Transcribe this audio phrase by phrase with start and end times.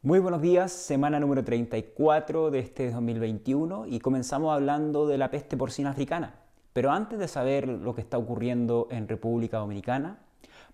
[0.00, 5.56] Muy buenos días, semana número 34 de este 2021 y comenzamos hablando de la peste
[5.56, 6.36] porcina africana.
[6.72, 10.20] Pero antes de saber lo que está ocurriendo en República Dominicana,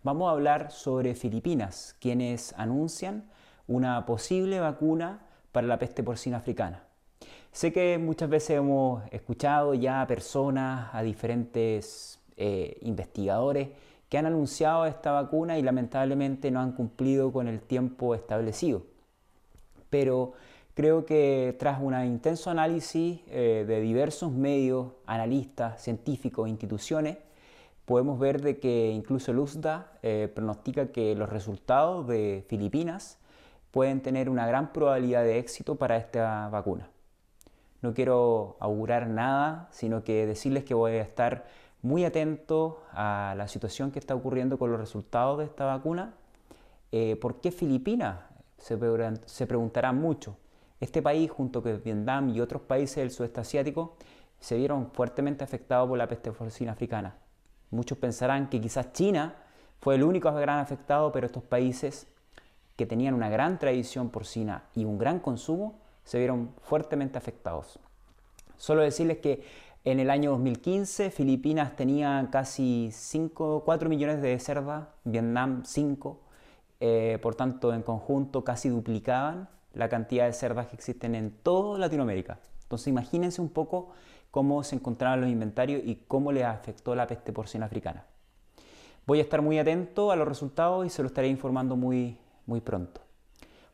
[0.03, 3.25] vamos a hablar sobre Filipinas, quienes anuncian
[3.67, 5.21] una posible vacuna
[5.53, 6.85] para la peste porcina africana.
[7.51, 13.71] Sé que muchas veces hemos escuchado ya a personas, a diferentes eh, investigadores
[14.11, 18.93] que han anunciado esta vacuna y lamentablemente no han cumplido con el tiempo establecido
[19.95, 20.33] pero
[20.75, 27.19] creo que tras un intenso análisis eh, de diversos medios, analistas, científicos, instituciones,
[27.85, 33.21] podemos ver de que incluso el USDA eh, pronostica que los resultados de Filipinas
[33.71, 36.91] pueden tener una gran probabilidad de éxito para esta vacuna.
[37.81, 41.47] No quiero augurar nada, sino que decirles que voy a estar
[41.83, 46.15] muy atento a la situación que está ocurriendo con los resultados de esta vacuna.
[46.91, 48.34] Eh, ¿Por qué Filipinas?
[48.59, 50.37] Se, preguntarán mucho.
[50.81, 53.97] Este país, junto con Vietnam y otros países del sudeste asiático,
[54.41, 57.17] se vieron fuertemente afectados por la peste porcina africana.
[57.71, 59.35] Muchos pensarán que quizás China
[59.81, 62.07] fue el único gran afectado, pero estos países
[62.77, 67.79] que tenían una gran tradición porcina y un gran consumo se vieron fuertemente afectados.
[68.57, 69.45] Solo decirles que
[69.85, 76.21] en el año 2015 Filipinas tenía casi 5, 4 millones de cerdas, Vietnam 5,
[76.81, 81.79] eh, por tanto, en conjunto casi duplicaban la cantidad de cerdas que existen en toda
[81.79, 82.39] Latinoamérica.
[82.63, 83.91] Entonces, imagínense un poco
[84.31, 88.05] cómo se encontraban los inventarios y cómo les afectó la peste porcina africana.
[89.07, 92.61] Voy a estar muy atento a los resultados y se lo estaré informando muy, muy
[92.61, 93.03] pronto.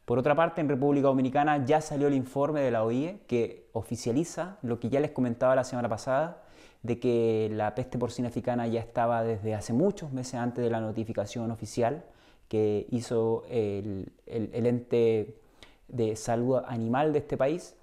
[0.05, 4.59] Por otra parte, en República Dominicana ya salió el informe de la OIE que oficializa
[4.63, 6.43] lo que ya les comentaba la semana pasada,
[6.83, 10.81] de que la peste porcina africana ya estaba desde hace muchos meses antes de la
[10.81, 12.05] notificación oficial
[12.51, 15.37] que hizo el, ente
[15.87, 17.77] de salud animal de este país.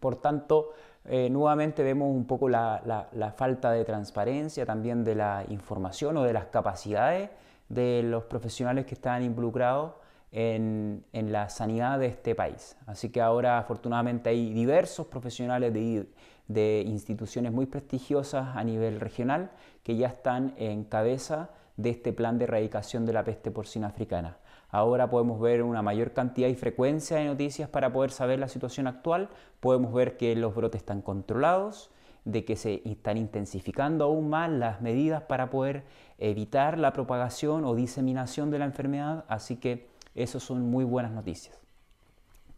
[0.00, 0.72] Por tanto,
[1.04, 6.32] eh, nuevamente vemos un poco la, falta de transparencia también de la información o de
[6.32, 7.30] las capacidades
[7.68, 9.92] de los profesionales que están involucrados
[10.32, 12.76] en, la sanidad de este país.
[12.86, 16.08] Así que ahora afortunadamente hay diversos profesionales de,
[16.48, 19.52] de instituciones muy prestigiosas a nivel regional
[19.84, 21.50] que ya están en cabeza
[21.82, 24.38] de este plan de erradicación de la peste porcina africana.
[24.68, 28.86] Ahora podemos ver una mayor cantidad y frecuencia de noticias para poder saber la situación
[28.86, 29.28] actual.
[29.60, 31.90] Podemos ver que los brotes están controlados,
[32.24, 35.84] de que se están intensificando aún más las medidas para poder
[36.18, 39.24] evitar la propagación o diseminación de la enfermedad.
[39.28, 41.58] Así que eso son muy buenas noticias.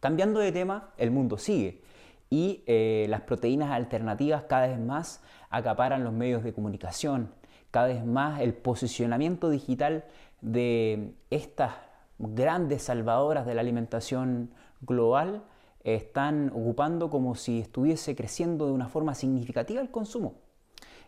[0.01, 1.83] Cambiando de tema, el mundo sigue
[2.31, 7.31] y eh, las proteínas alternativas cada vez más acaparan los medios de comunicación,
[7.75, 10.05] cada vez más el posicionamiento digital
[10.43, 11.73] de estas
[12.21, 15.43] grandes salvadoras de la alimentación global
[15.83, 20.35] están ocupando como si estuviese creciendo de una forma significativa el consumo.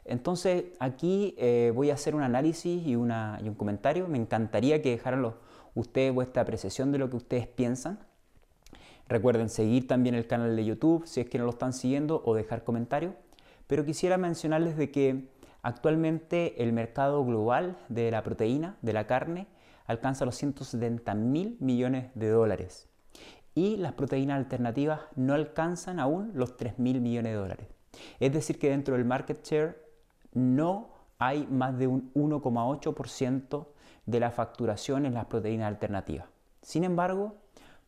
[0.04, 4.08] Entonces aquí eh, voy a hacer un análisis y, un comentario.
[4.08, 5.24] Me encantaría que dejaran
[5.76, 8.00] ustedes vuestra apreciación de lo que ustedes piensan.
[9.06, 12.34] Recuerden seguir también el canal de YouTube si es que no lo están siguiendo o
[12.34, 13.14] dejar comentarios.
[13.68, 15.35] Pero quisiera mencionarles de que
[15.66, 19.48] Actualmente el mercado global de la proteína, de la carne,
[19.86, 22.88] alcanza los 170 mil millones de dólares
[23.52, 27.66] y las proteínas alternativas no alcanzan aún los 3 mil millones de dólares.
[28.20, 29.82] Es decir, que dentro del market share
[30.34, 33.66] no hay más de un 1,8%
[34.06, 36.28] de la facturación en las proteínas alternativas.
[36.62, 37.38] Sin embargo,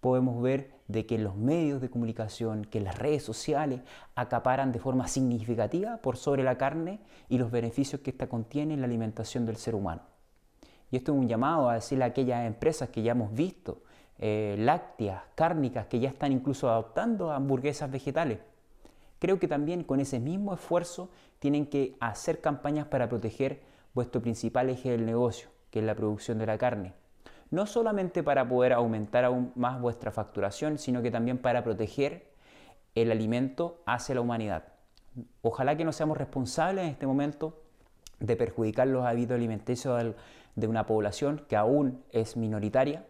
[0.00, 3.82] podemos ver de que los medios de comunicación, que las redes sociales
[4.14, 8.80] acaparan de forma significativa por sobre la carne y los beneficios que ésta contiene en
[8.80, 10.00] la alimentación del ser humano.
[10.90, 13.82] Y esto es un llamado a decirle a aquellas empresas que ya hemos visto,
[14.18, 18.38] eh, lácteas, cárnicas, que ya están incluso adoptando hamburguesas vegetales.
[19.18, 23.60] Creo que también con ese mismo esfuerzo tienen que hacer campañas para proteger
[23.92, 26.94] vuestro principal eje del negocio, que es la producción de la carne
[27.50, 32.28] no solamente para poder aumentar aún más vuestra facturación, sino que también para proteger
[32.94, 34.64] el alimento hacia la humanidad.
[35.42, 37.62] Ojalá que no seamos responsables en este momento
[38.20, 40.14] de perjudicar los hábitos alimenticios
[40.54, 43.06] de una población que aún es minoritaria,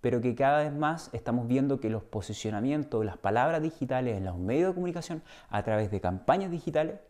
[0.00, 4.36] pero que cada vez más estamos viendo que los posicionamientos, las palabras digitales en los
[4.36, 7.00] medios de comunicación a través de campañas digitales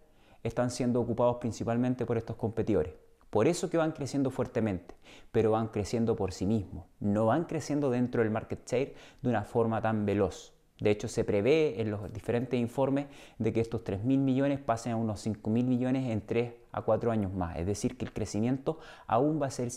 [0.42, 3.07] están siendo ocupados principalmente por estos competidores.
[3.30, 4.94] Por eso que van creciendo fuertemente,
[5.32, 9.44] pero van creciendo por sí mismos, no van creciendo dentro del market share de una
[9.44, 10.54] forma tan veloz.
[10.80, 13.06] De hecho, se prevé en los diferentes informes
[13.38, 17.10] de que estos 3.000 millones pasen a unos 5.000 millones en 3 a a cuatro
[17.10, 17.56] años más.
[17.56, 19.69] Es decir, que el crecimiento aún va a ser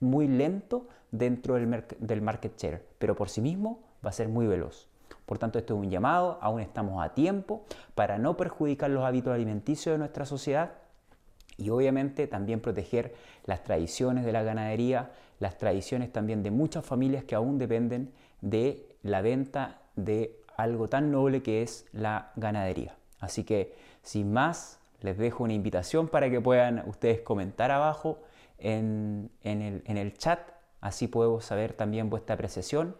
[0.00, 4.88] muy lento dentro del market share, pero por sí mismo va a ser muy veloz.
[5.24, 7.64] Por tanto, esto es un llamado, aún estamos a tiempo
[7.94, 10.72] para no perjudicar los hábitos alimenticios de nuestra sociedad
[11.56, 13.14] y obviamente también proteger
[13.44, 18.86] las tradiciones de la ganadería, las tradiciones también de muchas familias que aún dependen de
[19.02, 22.96] la venta de algo tan noble que es la ganadería.
[23.20, 28.22] Así que sin más, les dejo una invitación para que puedan ustedes comentar abajo
[28.58, 30.40] en, el, en el chat,
[30.80, 32.96] así podemos saber también vuestra apreciación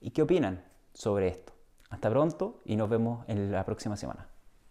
[0.00, 1.52] y qué opinan sobre esto.
[1.88, 4.28] Hasta pronto y nos vemos en la próxima semana.